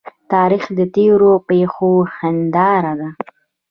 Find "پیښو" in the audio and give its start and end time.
1.49-1.91